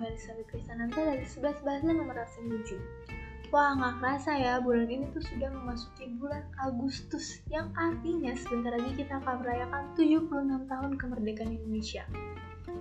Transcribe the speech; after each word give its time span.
Elizabeth 0.00 0.48
Kristananta 0.48 1.04
dari 1.04 1.20
11 1.20 1.60
Bahasa 1.60 1.84
nomor 1.92 2.16
absen 2.16 2.48
7. 2.48 3.52
Wah, 3.52 3.76
nggak 3.76 4.00
kerasa 4.00 4.32
ya, 4.40 4.56
bulan 4.56 4.88
ini 4.88 5.04
tuh 5.12 5.20
sudah 5.20 5.52
memasuki 5.52 6.08
bulan 6.16 6.48
Agustus, 6.64 7.44
yang 7.52 7.68
artinya 7.76 8.32
sebentar 8.40 8.72
lagi 8.72 8.96
kita 8.96 9.20
akan 9.20 9.44
merayakan 9.44 9.84
76 10.00 10.32
tahun 10.64 10.92
kemerdekaan 10.96 11.60
Indonesia. 11.60 12.08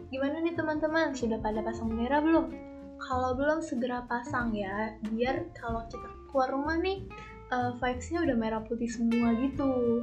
Gimana 0.08 0.40
nih 0.40 0.56
teman-teman, 0.56 1.12
sudah 1.12 1.44
pada 1.44 1.60
pasang 1.68 1.92
bendera 1.92 2.24
belum? 2.24 2.56
Kalau 3.04 3.36
belum, 3.36 3.60
segera 3.60 4.08
pasang 4.08 4.56
ya, 4.56 4.96
biar 5.12 5.52
kalau 5.52 5.84
kita 5.92 6.16
keluar 6.32 6.48
rumah 6.56 6.80
nih, 6.80 7.04
uh, 7.52 7.76
vibes-nya 7.76 8.24
udah 8.24 8.38
merah 8.40 8.64
putih 8.64 8.88
semua 8.88 9.36
gitu. 9.36 10.00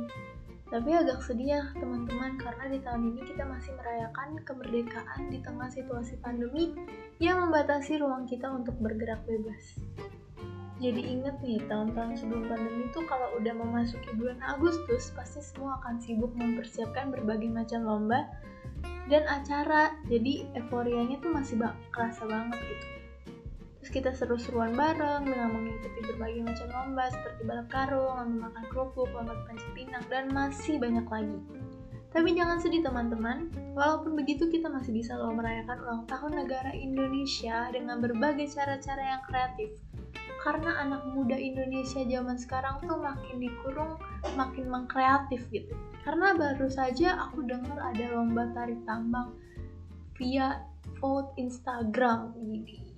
Tapi 0.73 0.89
agak 0.89 1.21
sedih 1.21 1.53
ya 1.53 1.63
teman-teman 1.77 2.41
karena 2.41 2.65
di 2.73 2.81
tahun 2.81 3.13
ini 3.13 3.29
kita 3.29 3.45
masih 3.45 3.77
merayakan 3.77 4.41
kemerdekaan 4.41 5.29
di 5.29 5.45
tengah 5.45 5.69
situasi 5.69 6.17
pandemi 6.25 6.73
yang 7.21 7.45
membatasi 7.45 8.01
ruang 8.01 8.25
kita 8.25 8.49
untuk 8.49 8.81
bergerak 8.81 9.21
bebas. 9.29 9.77
Jadi 10.81 10.99
inget 11.05 11.37
nih 11.45 11.61
tahun-tahun 11.69 12.19
sebelum 12.19 12.49
pandemi 12.49 12.89
itu 12.89 13.05
kalau 13.05 13.37
udah 13.37 13.55
memasuki 13.55 14.11
bulan 14.17 14.41
Agustus 14.43 15.13
pasti 15.15 15.45
semua 15.45 15.77
akan 15.85 16.01
sibuk 16.01 16.33
mempersiapkan 16.35 17.13
berbagai 17.13 17.53
macam 17.53 17.85
lomba 17.85 18.27
dan 19.13 19.29
acara. 19.29 19.95
Jadi 20.09 20.49
euforianya 20.57 21.21
tuh 21.21 21.37
masih 21.37 21.61
bak 21.61 21.77
kerasa 21.95 22.25
banget 22.27 22.59
gitu. 22.65 22.87
Terus 23.79 23.91
kita 23.95 24.11
seru-seruan 24.11 24.75
bareng 24.75 25.23
dengan 25.23 25.55
mengikuti 25.55 26.02
macam 26.53 26.69
lomba 26.69 27.09
seperti 27.09 27.41
balap 27.49 27.69
karung, 27.73 28.13
lomba 28.13 28.53
makan 28.53 28.65
kerupuk, 28.69 29.09
lomba 29.17 29.33
panjat 29.49 29.73
pinang, 29.73 30.05
dan 30.13 30.29
masih 30.37 30.77
banyak 30.77 31.09
lagi. 31.09 31.41
Tapi 32.13 32.29
jangan 32.37 32.61
sedih 32.61 32.85
teman-teman, 32.85 33.49
walaupun 33.73 34.13
begitu 34.13 34.45
kita 34.53 34.69
masih 34.69 34.93
bisa 34.93 35.17
loh 35.17 35.33
merayakan 35.33 35.81
ulang 35.81 36.05
tahun 36.05 36.45
negara 36.45 36.77
Indonesia 36.77 37.73
dengan 37.73 38.05
berbagai 38.05 38.53
cara-cara 38.53 39.17
yang 39.17 39.23
kreatif. 39.25 39.81
Karena 40.45 40.77
anak 40.85 41.09
muda 41.17 41.41
Indonesia 41.41 42.05
zaman 42.05 42.37
sekarang 42.37 42.85
tuh 42.85 43.01
makin 43.01 43.41
dikurung, 43.41 43.97
makin 44.37 44.69
mengkreatif 44.69 45.49
gitu. 45.49 45.73
Karena 46.05 46.37
baru 46.37 46.69
saja 46.69 47.17
aku 47.17 47.49
dengar 47.49 47.81
ada 47.81 48.05
lomba 48.13 48.45
tarik 48.53 48.85
tambang 48.85 49.33
via 50.21 50.69
vote 51.01 51.33
Instagram 51.41 52.37
ini 52.37 52.92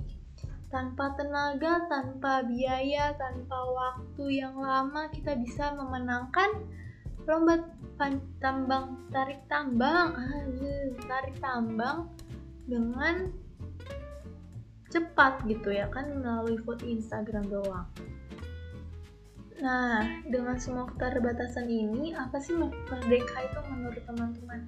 tanpa 0.74 1.14
tenaga, 1.14 1.86
tanpa 1.86 2.42
biaya, 2.42 3.14
tanpa 3.14 3.54
waktu 3.54 4.42
yang 4.42 4.58
lama 4.58 5.06
kita 5.14 5.38
bisa 5.38 5.70
memenangkan 5.78 6.66
lomba 7.30 7.62
tambang 8.42 9.06
tarik 9.14 9.46
tambang, 9.46 10.18
tarik 11.06 11.38
tambang 11.38 12.10
dengan 12.66 13.30
cepat 14.90 15.46
gitu 15.46 15.70
ya 15.70 15.86
kan 15.94 16.10
melalui 16.10 16.58
vote 16.66 16.82
Instagram 16.82 17.46
doang. 17.46 17.86
Nah, 19.62 20.02
dengan 20.26 20.58
semua 20.58 20.90
keterbatasan 20.90 21.70
ini, 21.70 22.10
apa 22.18 22.42
sih 22.42 22.58
merdeka 22.58 23.38
itu 23.46 23.60
menurut 23.70 24.02
teman-teman? 24.02 24.66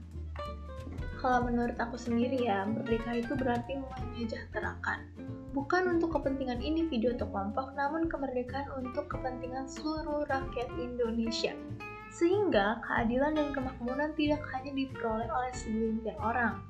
Kalau 1.18 1.42
menurut 1.50 1.74
aku 1.74 1.98
sendiri 1.98 2.46
ya, 2.46 2.62
merdeka 2.62 3.18
itu 3.18 3.34
berarti 3.34 3.82
menyejahterakan 3.82 5.10
bukan 5.56 5.96
untuk 5.96 6.20
kepentingan 6.20 6.60
individu 6.60 7.16
atau 7.16 7.32
kelompok, 7.32 7.72
namun 7.72 8.12
kemerdekaan 8.12 8.68
untuk 8.76 9.08
kepentingan 9.08 9.64
seluruh 9.64 10.28
rakyat 10.28 10.68
Indonesia. 10.76 11.56
Sehingga 12.12 12.84
keadilan 12.84 13.32
dan 13.32 13.56
kemakmuran 13.56 14.12
tidak 14.20 14.44
hanya 14.52 14.76
diperoleh 14.76 15.26
oleh 15.32 15.52
segelintir 15.56 16.12
orang. 16.20 16.60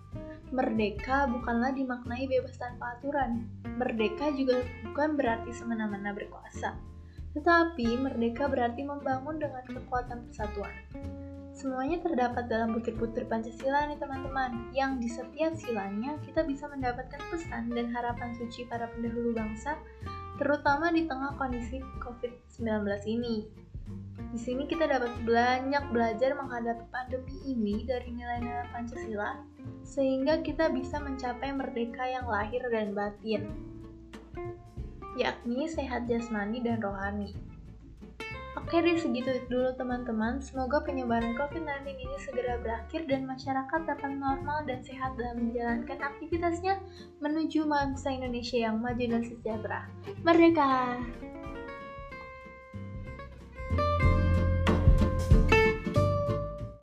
Merdeka 0.55 1.27
bukanlah 1.27 1.75
dimaknai 1.75 2.31
bebas 2.31 2.55
tanpa 2.55 2.95
aturan. 2.95 3.51
Merdeka 3.75 4.31
juga 4.39 4.63
bukan 4.87 5.19
berarti 5.19 5.51
semena-mena 5.51 6.15
berkuasa. 6.15 6.79
Tetapi 7.35 7.99
merdeka 7.99 8.47
berarti 8.47 8.87
membangun 8.87 9.43
dengan 9.43 9.67
kekuatan 9.67 10.31
persatuan. 10.31 10.73
Semuanya 11.57 11.97
terdapat 12.05 12.53
dalam 12.53 12.77
butir-butir 12.77 13.25
Pancasila 13.33 13.89
nih 13.89 13.97
teman-teman, 13.97 14.69
yang 14.77 15.01
di 15.01 15.09
setiap 15.09 15.57
silanya 15.57 16.21
kita 16.21 16.45
bisa 16.45 16.69
mendapatkan 16.69 17.17
pesan 17.33 17.73
dan 17.73 17.89
harapan 17.97 18.37
suci 18.37 18.69
para 18.69 18.85
pendahulu 18.93 19.33
bangsa, 19.33 19.81
terutama 20.37 20.93
di 20.93 21.09
tengah 21.09 21.33
kondisi 21.41 21.81
COVID-19 22.05 22.61
ini. 23.09 23.49
Di 24.37 24.37
sini 24.37 24.69
kita 24.69 24.85
dapat 24.85 25.17
banyak 25.25 25.97
belajar 25.97 26.37
menghadapi 26.37 26.93
pandemi 26.93 27.33
ini 27.49 27.89
dari 27.89 28.13
nilai-nilai 28.13 28.69
Pancasila, 28.77 29.41
sehingga 29.81 30.45
kita 30.45 30.69
bisa 30.69 31.01
mencapai 31.01 31.57
merdeka 31.57 32.05
yang 32.05 32.29
lahir 32.29 32.61
dan 32.69 32.93
batin, 32.93 33.49
yakni 35.17 35.65
sehat 35.73 36.05
jasmani 36.05 36.61
dan 36.61 36.85
rohani. 36.85 37.56
Oke 38.67 38.83
deh 38.83 38.99
segitu 38.99 39.31
dulu 39.47 39.79
teman-teman. 39.79 40.43
Semoga 40.43 40.83
penyebaran 40.83 41.39
COVID-19 41.39 41.87
ini 41.87 42.17
segera 42.19 42.59
berakhir 42.59 43.07
dan 43.07 43.23
masyarakat 43.23 43.87
dapat 43.87 44.19
normal 44.19 44.67
dan 44.67 44.83
sehat 44.83 45.15
dalam 45.15 45.39
menjalankan 45.39 45.95
aktivitasnya 46.03 46.83
menuju 47.23 47.63
bangsa 47.63 48.11
Indonesia 48.11 48.59
yang 48.59 48.83
maju 48.83 49.07
dan 49.07 49.23
sejahtera. 49.23 49.87
Merdeka! 50.27 50.99